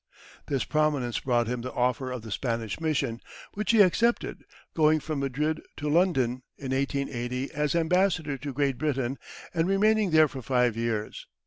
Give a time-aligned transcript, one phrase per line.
[0.47, 3.19] This prominence brought him the offer of the Spanish mission,
[3.53, 9.19] which he accepted, going from Madrid to London, in 1880, as Ambassador to Great Britain,
[9.53, 11.27] and remaining there for five years.